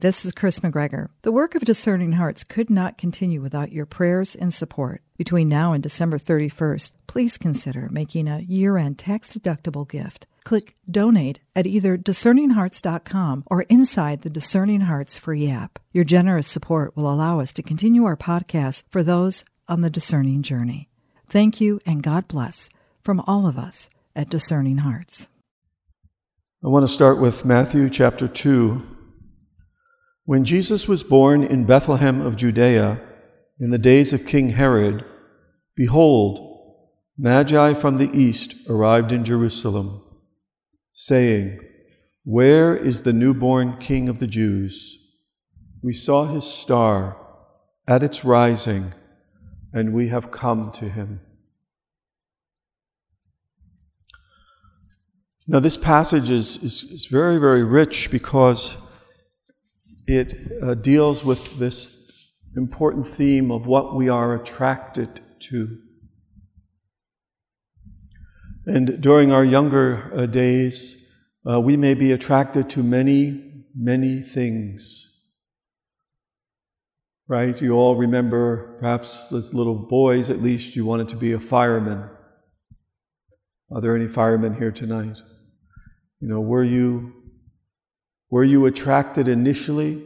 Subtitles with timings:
[0.00, 1.08] This is Chris McGregor.
[1.22, 5.00] The work of Discerning Hearts could not continue without your prayers and support.
[5.16, 10.26] Between now and December 31st, please consider making a year end tax deductible gift.
[10.44, 15.78] Click Donate at either discerninghearts.com or inside the Discerning Hearts free app.
[15.92, 20.42] Your generous support will allow us to continue our podcast for those on the discerning
[20.42, 20.90] journey.
[21.26, 22.68] Thank you and God bless
[23.02, 25.30] from all of us at Discerning Hearts.
[26.62, 28.95] I want to start with Matthew chapter 2
[30.26, 33.00] when Jesus was born in Bethlehem of Judea
[33.60, 35.04] in the days of King Herod,
[35.76, 36.42] behold,
[37.16, 40.02] Magi from the east arrived in Jerusalem,
[40.92, 41.60] saying,
[42.24, 44.98] Where is the newborn King of the Jews?
[45.80, 47.16] We saw his star
[47.86, 48.94] at its rising,
[49.72, 51.20] and we have come to him.
[55.46, 58.76] Now, this passage is, is, is very, very rich because
[60.06, 61.92] it uh, deals with this
[62.56, 65.78] important theme of what we are attracted to.
[68.66, 71.06] And during our younger uh, days,
[71.48, 75.08] uh, we may be attracted to many, many things.
[77.28, 77.60] Right?
[77.60, 82.08] You all remember, perhaps as little boys at least, you wanted to be a fireman.
[83.70, 85.16] Are there any firemen here tonight?
[86.20, 87.12] You know, were you
[88.36, 90.04] were you attracted initially?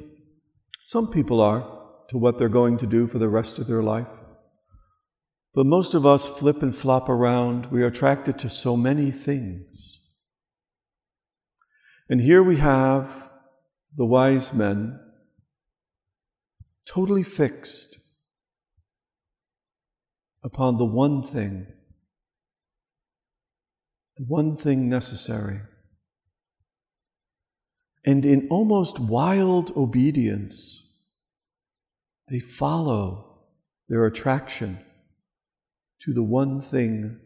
[0.87, 1.67] Some people are
[2.11, 4.07] to what they're going to do for the rest of their life.
[5.53, 7.73] But most of us flip and flop around.
[7.73, 9.99] We are attracted to so many things.
[12.09, 13.11] And here we have
[13.97, 15.01] the wise men
[16.87, 17.99] totally fixed
[20.45, 21.67] upon the one thing,
[24.17, 25.63] the one thing necessary
[28.05, 30.83] and in almost wild obedience,
[32.29, 33.41] they follow
[33.89, 34.79] their attraction
[36.05, 37.19] to the one thing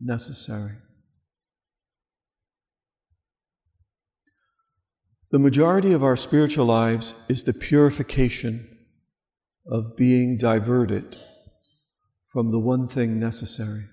[0.00, 0.76] necessary.
[5.30, 8.78] The majority of our spiritual lives is the purification
[9.64, 11.16] of being diverted
[12.32, 13.84] from the one thing necessary.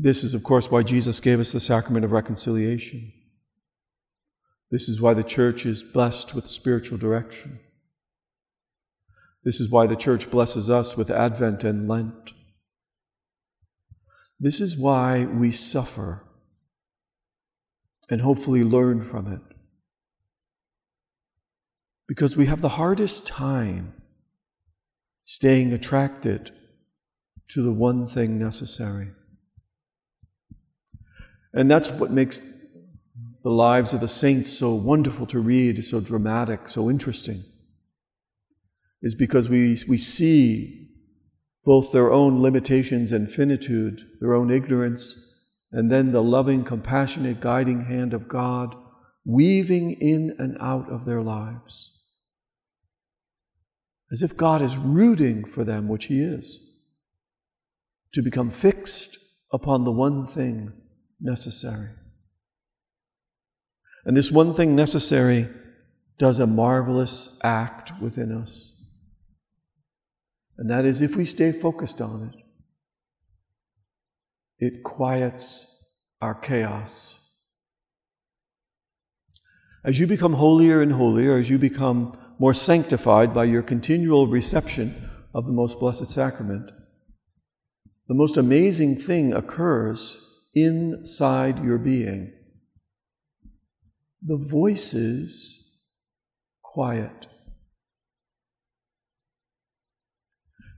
[0.00, 3.12] This is, of course, why Jesus gave us the sacrament of reconciliation.
[4.70, 7.58] This is why the church is blessed with spiritual direction.
[9.42, 12.30] This is why the church blesses us with Advent and Lent.
[14.38, 16.24] This is why we suffer
[18.08, 19.40] and hopefully learn from it.
[22.06, 23.94] Because we have the hardest time
[25.24, 26.52] staying attracted
[27.48, 29.08] to the one thing necessary.
[31.58, 32.40] And that's what makes
[33.42, 37.42] the lives of the saints so wonderful to read, so dramatic, so interesting,
[39.02, 40.86] is because we, we see
[41.64, 45.34] both their own limitations and finitude, their own ignorance,
[45.72, 48.76] and then the loving, compassionate, guiding hand of God
[49.24, 51.90] weaving in and out of their lives.
[54.12, 56.60] As if God is rooting for them, which He is,
[58.14, 59.18] to become fixed
[59.52, 60.72] upon the one thing
[61.20, 61.88] necessary.
[64.04, 65.48] And this one thing necessary
[66.18, 68.72] does a marvelous act within us.
[70.56, 72.40] And that is if we stay focused on it,
[74.66, 75.84] it quiets
[76.20, 77.20] our chaos.
[79.84, 85.10] As you become holier and holier, as you become more sanctified by your continual reception
[85.32, 86.70] of the most blessed sacrament,
[88.08, 90.27] the most amazing thing occurs
[90.62, 92.32] inside your being.
[94.22, 95.68] The voices
[96.62, 97.26] quiet.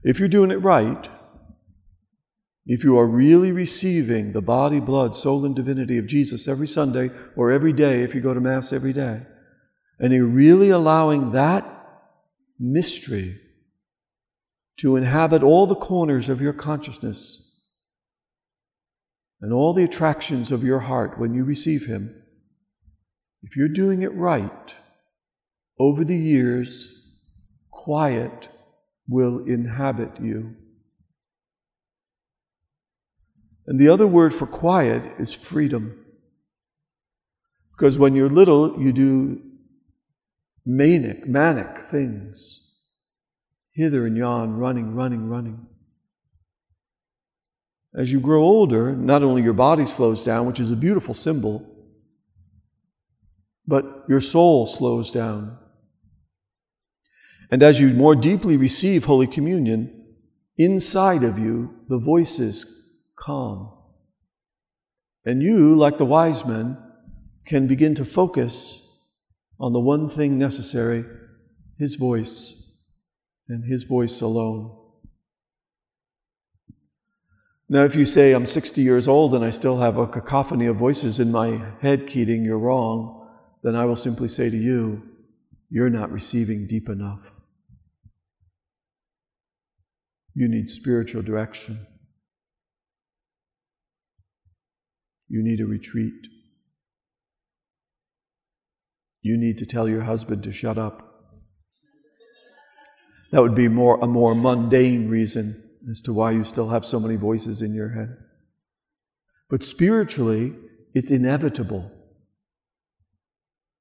[0.03, 1.09] If you're doing it right,
[2.65, 7.09] if you are really receiving the body, blood, soul, and divinity of Jesus every Sunday
[7.35, 9.21] or every day, if you go to Mass every day,
[9.99, 11.65] and you're really allowing that
[12.59, 13.39] mystery
[14.77, 17.50] to inhabit all the corners of your consciousness,
[19.41, 22.15] and all the attractions of your heart when you receive Him,
[23.43, 24.75] if you're doing it right,
[25.79, 27.01] over the years,
[27.71, 28.49] quiet
[29.07, 30.55] will inhabit you.
[33.65, 36.05] And the other word for quiet is freedom.
[37.71, 39.41] Because when you're little, you do
[40.65, 42.67] manic, manic things.
[43.73, 45.65] Hither and yon, running, running, running.
[47.97, 51.67] As you grow older, not only your body slows down, which is a beautiful symbol,
[53.67, 55.57] but your soul slows down.
[57.51, 60.05] And as you more deeply receive Holy Communion,
[60.57, 62.65] inside of you the voices
[63.17, 63.73] calm.
[65.25, 66.77] And you, like the wise men,
[67.45, 68.87] can begin to focus
[69.59, 71.03] on the one thing necessary
[71.77, 72.55] His voice
[73.49, 74.80] and His voice alone.
[77.71, 80.75] Now, if you say, I'm 60 years old and I still have a cacophony of
[80.75, 83.29] voices in my head, Keating, you're wrong,
[83.63, 85.01] then I will simply say to you,
[85.69, 87.21] you're not receiving deep enough.
[90.33, 91.87] You need spiritual direction.
[95.29, 96.27] You need a retreat.
[99.21, 101.07] You need to tell your husband to shut up.
[103.31, 106.99] That would be more, a more mundane reason as to why you still have so
[106.99, 108.15] many voices in your head.
[109.49, 110.53] But spiritually,
[110.93, 111.91] it's inevitable.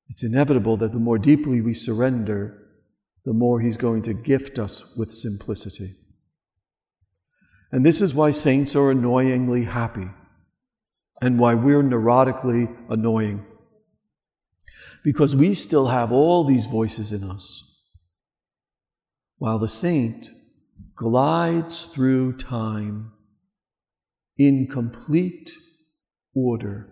[0.08, 2.56] It's inevitable that the more deeply we surrender,
[3.24, 5.96] the more He's going to gift us with simplicity.
[7.70, 10.08] And this is why saints are annoyingly happy
[11.20, 13.44] and why we're neurotically annoying.
[15.04, 17.64] Because we still have all these voices in us,
[19.38, 20.30] while the saint
[21.00, 23.10] glides through time
[24.36, 25.50] in complete
[26.34, 26.88] order.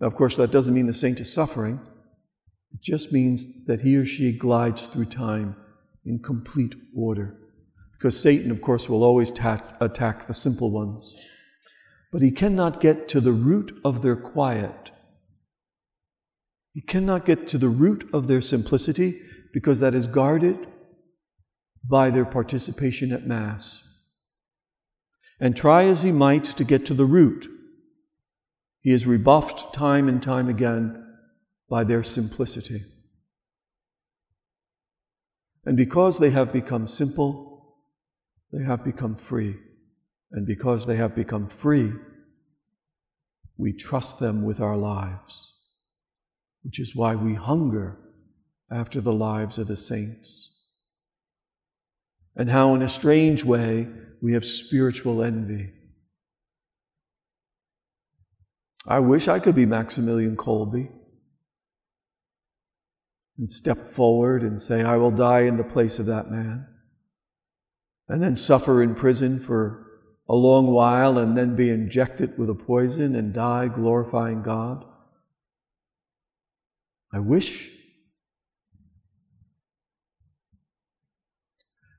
[0.00, 1.78] Now, of course, that doesn't mean the saint is suffering.
[2.72, 5.54] It just means that he or she glides through time
[6.06, 7.36] in complete order.
[7.98, 11.14] Because Satan, of course, will always ta- attack the simple ones.
[12.12, 14.90] But he cannot get to the root of their quiet.
[16.72, 19.20] He cannot get to the root of their simplicity
[19.52, 20.66] because that is guarded
[21.88, 23.82] by their participation at Mass.
[25.40, 27.46] And try as he might to get to the root,
[28.80, 31.04] he is rebuffed time and time again
[31.68, 32.84] by their simplicity.
[35.64, 37.76] And because they have become simple,
[38.52, 39.56] they have become free.
[40.32, 41.92] And because they have become free,
[43.56, 45.52] we trust them with our lives,
[46.62, 47.96] which is why we hunger
[48.70, 50.43] after the lives of the saints.
[52.36, 53.86] And how, in a strange way,
[54.20, 55.70] we have spiritual envy.
[58.86, 60.90] I wish I could be Maximilian Kolbe
[63.38, 66.66] and step forward and say, I will die in the place of that man
[68.08, 69.86] and then suffer in prison for
[70.28, 74.84] a long while and then be injected with a poison and die glorifying God?
[77.12, 77.70] I wish.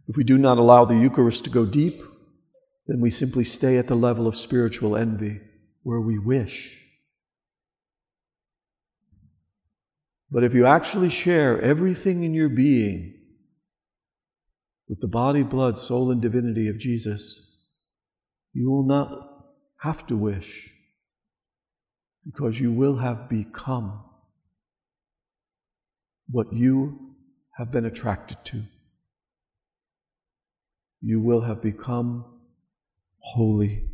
[0.08, 2.02] If we do not allow the Eucharist to go deep,
[2.88, 5.42] then we simply stay at the level of spiritual envy
[5.84, 6.80] where we wish.
[10.30, 13.14] But if you actually share everything in your being
[14.88, 17.42] with the body, blood, soul, and divinity of Jesus,
[18.54, 19.10] you will not
[19.80, 20.70] have to wish
[22.26, 24.04] because you will have become
[26.30, 27.16] what you
[27.58, 28.64] have been attracted to.
[31.02, 32.26] You will have become
[33.20, 33.88] holy.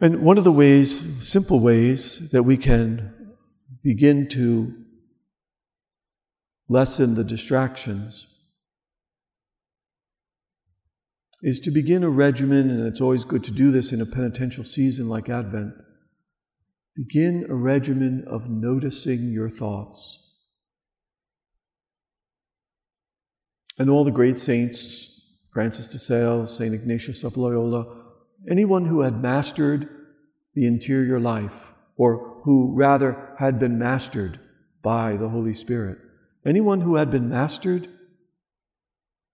[0.00, 3.34] And one of the ways, simple ways, that we can
[3.82, 4.74] begin to
[6.68, 8.26] lessen the distractions
[11.42, 14.64] is to begin a regimen, and it's always good to do this in a penitential
[14.64, 15.72] season like Advent.
[16.96, 20.18] Begin a regimen of noticing your thoughts.
[23.78, 25.20] And all the great saints,
[25.52, 26.74] Francis de Sales, St.
[26.74, 27.86] Ignatius of Loyola,
[28.50, 29.88] anyone who had mastered
[30.54, 31.52] the interior life,
[31.96, 34.40] or who rather had been mastered
[34.82, 35.98] by the Holy Spirit,
[36.48, 37.88] Anyone who had been mastered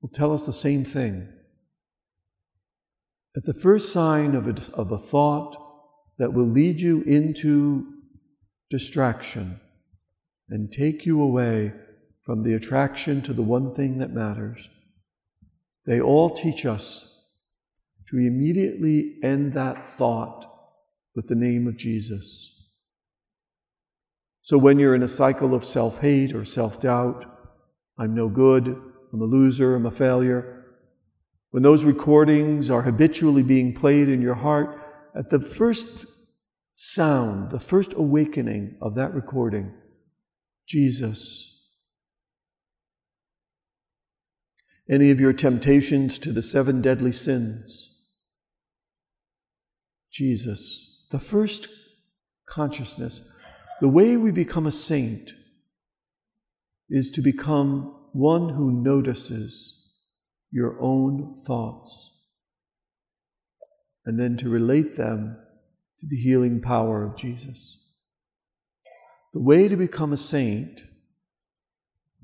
[0.00, 1.28] will tell us the same thing.
[3.36, 5.56] At the first sign of a, of a thought
[6.18, 7.86] that will lead you into
[8.70, 9.60] distraction
[10.48, 11.72] and take you away
[12.24, 14.68] from the attraction to the one thing that matters,
[15.86, 17.10] they all teach us
[18.10, 20.46] to immediately end that thought
[21.14, 22.50] with the name of Jesus.
[24.42, 27.24] So when you're in a cycle of self hate or self doubt,
[27.98, 30.64] I'm no good, I'm a loser, I'm a failure,
[31.50, 34.80] when those recordings are habitually being played in your heart,
[35.16, 36.04] at the first
[36.74, 39.72] sound, the first awakening of that recording,
[40.66, 41.53] Jesus.
[44.90, 47.90] Any of your temptations to the seven deadly sins,
[50.12, 51.06] Jesus.
[51.10, 51.68] the first
[52.48, 53.22] consciousness,
[53.80, 55.30] the way we become a saint
[56.88, 59.80] is to become one who notices
[60.50, 62.10] your own thoughts
[64.06, 65.36] and then to relate them
[65.98, 67.78] to the healing power of Jesus.
[69.32, 70.80] The way to become a saint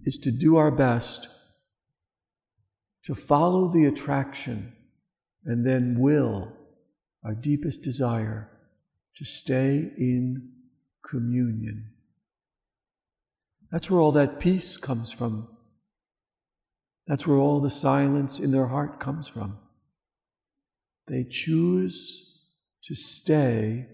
[0.05, 1.29] is to do our best
[3.05, 4.73] to follow the attraction
[5.45, 6.53] and then will,
[7.25, 8.51] our deepest desire,
[9.17, 10.53] to stay in
[11.09, 11.91] communion.
[13.71, 15.49] That's where all that peace comes from.
[17.07, 19.59] That's where all the silence in their heart comes from.
[21.09, 22.39] They choose
[22.85, 23.87] to stay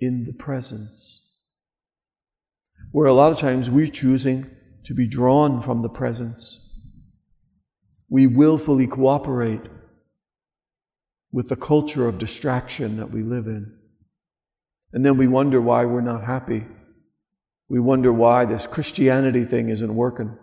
[0.00, 1.22] in the presence.
[2.92, 4.50] Where a lot of times we're choosing
[4.84, 6.67] to be drawn from the presence.
[8.08, 9.60] We willfully cooperate
[11.30, 13.74] with the culture of distraction that we live in.
[14.92, 16.64] And then we wonder why we're not happy.
[17.68, 20.36] We wonder why this Christianity thing isn't working.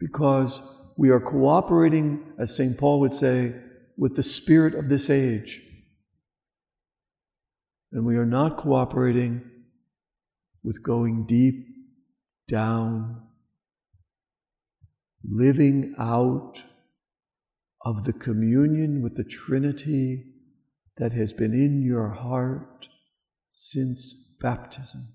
[0.00, 0.60] Because
[0.96, 2.76] we are cooperating, as St.
[2.76, 3.54] Paul would say,
[3.96, 5.60] with the spirit of this age.
[7.92, 9.42] And we are not cooperating
[10.64, 11.66] with going deep
[12.48, 13.22] down,
[15.28, 16.62] living out
[17.84, 20.24] of the communion with the Trinity
[20.98, 22.86] that has been in your heart
[23.50, 25.06] since baptism.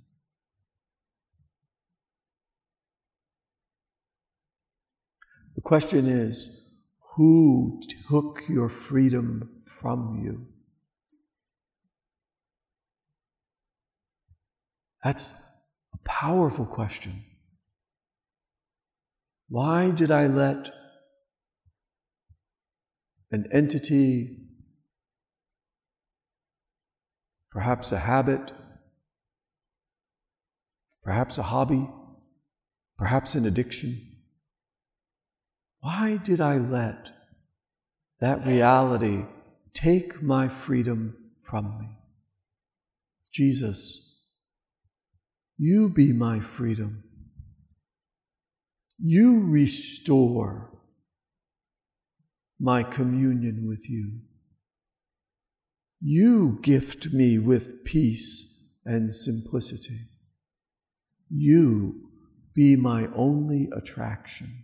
[5.55, 6.49] The question is
[7.15, 10.45] who took your freedom from you?
[15.03, 15.33] That's
[15.93, 17.23] a powerful question.
[19.49, 20.71] Why did I let
[23.31, 24.37] an entity,
[27.51, 28.51] perhaps a habit,
[31.03, 31.89] perhaps a hobby,
[32.97, 34.01] perhaps an addiction.
[35.79, 37.07] Why did I let
[38.19, 39.23] that reality
[39.73, 41.15] take my freedom
[41.49, 41.89] from me?
[43.31, 44.15] Jesus,
[45.57, 47.03] you be my freedom.
[48.99, 50.71] You restore
[52.59, 54.19] my communion with you.
[56.01, 58.53] You gift me with peace
[58.85, 60.07] and simplicity.
[61.29, 62.09] You
[62.55, 64.63] be my only attraction.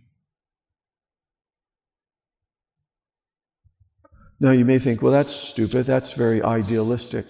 [4.40, 5.86] Now you may think, well, that's stupid.
[5.86, 7.26] That's very idealistic.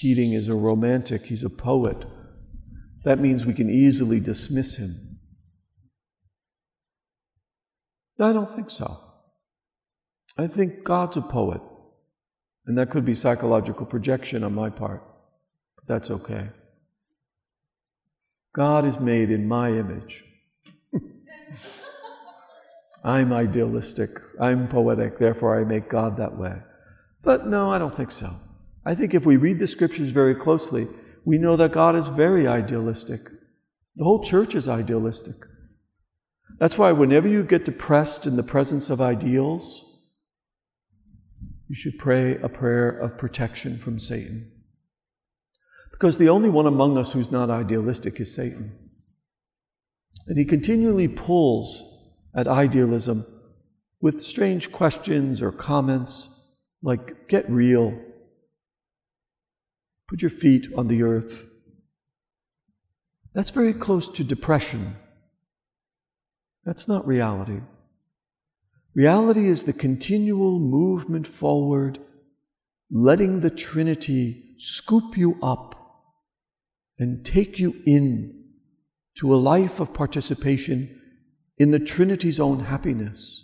[0.00, 2.04] Keating is a romantic, he's a poet.
[3.04, 5.13] That means we can easily dismiss him.
[8.20, 8.98] I don't think so.
[10.36, 11.60] I think God's a poet.
[12.66, 15.02] And that could be psychological projection on my part.
[15.76, 16.48] But that's okay.
[18.54, 20.24] God is made in my image.
[23.04, 24.10] I'm idealistic.
[24.40, 25.18] I'm poetic.
[25.18, 26.54] Therefore, I make God that way.
[27.22, 28.34] But no, I don't think so.
[28.86, 30.86] I think if we read the scriptures very closely,
[31.24, 33.20] we know that God is very idealistic.
[33.96, 35.36] The whole church is idealistic.
[36.58, 39.98] That's why whenever you get depressed in the presence of ideals,
[41.68, 44.50] you should pray a prayer of protection from Satan.
[45.90, 48.78] Because the only one among us who's not idealistic is Satan.
[50.26, 51.82] And he continually pulls
[52.36, 53.26] at idealism
[54.00, 56.28] with strange questions or comments
[56.82, 57.98] like, get real,
[60.08, 61.46] put your feet on the earth.
[63.34, 64.96] That's very close to depression.
[66.64, 67.60] That's not reality.
[68.94, 71.98] Reality is the continual movement forward,
[72.90, 75.74] letting the Trinity scoop you up
[76.98, 78.44] and take you in
[79.18, 81.00] to a life of participation
[81.58, 83.40] in the Trinity's own happiness.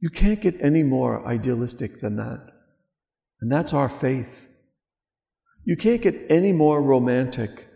[0.00, 2.50] You can't get any more idealistic than that.
[3.40, 4.46] And that's our faith.
[5.64, 7.68] You can't get any more romantic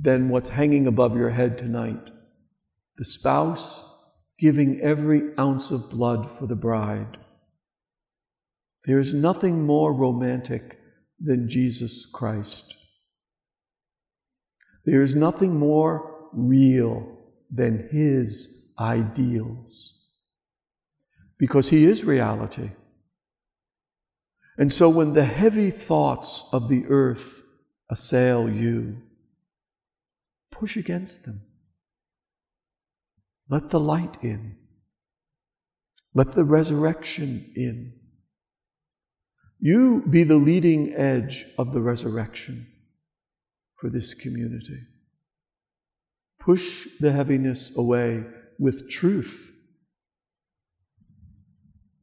[0.00, 2.02] than what's hanging above your head tonight.
[2.98, 3.84] The spouse
[4.38, 7.16] giving every ounce of blood for the bride.
[8.84, 10.78] There is nothing more romantic
[11.20, 12.74] than Jesus Christ.
[14.84, 17.18] There is nothing more real
[17.50, 19.94] than His ideals.
[21.38, 22.70] Because He is reality.
[24.56, 27.42] And so when the heavy thoughts of the earth
[27.90, 28.96] assail you,
[30.50, 31.42] push against them.
[33.48, 34.56] Let the light in.
[36.14, 37.92] Let the resurrection in.
[39.60, 42.66] You be the leading edge of the resurrection
[43.80, 44.80] for this community.
[46.40, 48.24] Push the heaviness away
[48.58, 49.50] with truth.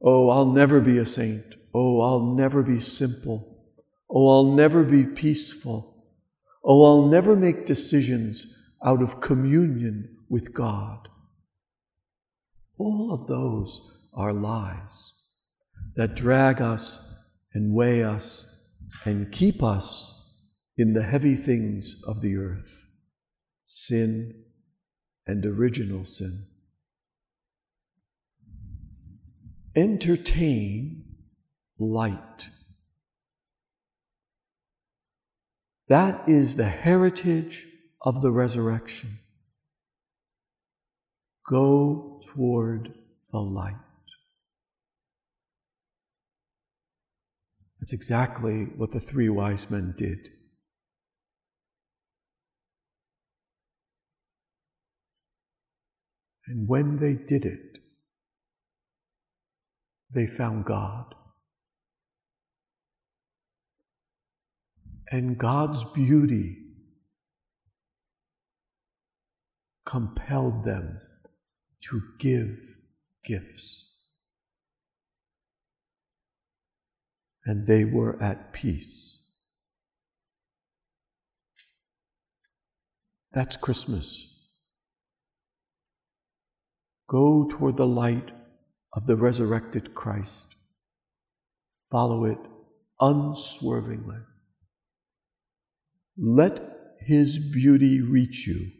[0.01, 1.55] Oh, I'll never be a saint.
[1.73, 3.63] Oh, I'll never be simple.
[4.09, 6.05] Oh, I'll never be peaceful.
[6.63, 11.07] Oh, I'll never make decisions out of communion with God.
[12.77, 13.81] All of those
[14.13, 15.13] are lies
[15.95, 16.99] that drag us
[17.53, 18.45] and weigh us
[19.05, 20.11] and keep us
[20.77, 22.85] in the heavy things of the earth
[23.65, 24.43] sin
[25.27, 26.45] and original sin.
[29.75, 31.03] Entertain
[31.79, 32.49] light.
[35.87, 37.65] That is the heritage
[38.01, 39.19] of the resurrection.
[41.47, 42.93] Go toward
[43.31, 43.75] the light.
[47.79, 50.17] That's exactly what the three wise men did.
[56.47, 57.79] And when they did it,
[60.13, 61.13] they found God.
[65.11, 66.57] And God's beauty
[69.85, 70.99] compelled them
[71.89, 72.57] to give
[73.25, 73.91] gifts.
[77.45, 79.21] And they were at peace.
[83.33, 84.27] That's Christmas.
[87.07, 88.31] Go toward the light
[88.93, 90.55] of the resurrected Christ.
[91.91, 92.39] Follow it
[92.99, 94.17] unswervingly.
[96.17, 98.71] Let his beauty reach you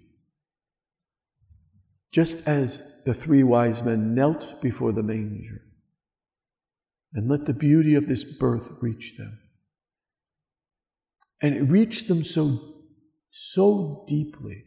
[2.15, 5.61] just as the three wise men knelt before the manger.
[7.13, 9.37] And let the beauty of this birth reach them.
[11.41, 12.57] And it reached them so,
[13.29, 14.63] so deeply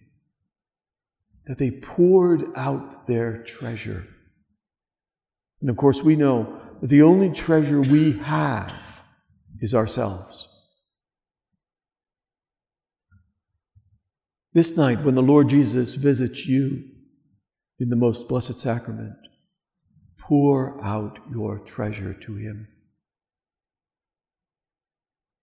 [1.46, 4.06] that they poured out their treasure.
[5.62, 8.72] And of course, we know that the only treasure we have
[9.62, 10.46] is ourselves.
[14.52, 16.84] This night, when the Lord Jesus visits you,
[17.78, 19.16] in the most blessed sacrament,
[20.18, 22.68] pour out your treasure to Him.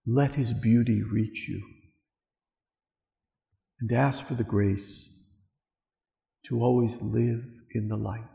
[0.05, 1.61] Let His beauty reach you
[3.79, 5.09] and ask for the grace
[6.47, 8.34] to always live in the light.